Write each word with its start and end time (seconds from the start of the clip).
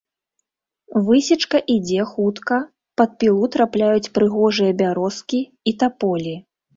Высечка 1.09 1.59
ідзе 1.73 2.05
хутка, 2.13 2.57
пад 3.01 3.11
пілу 3.23 3.49
трапляюць 3.57 4.11
прыгожыя 4.15 4.71
бярозкі 4.81 5.39
і 5.73 5.75
таполі. 5.85 6.33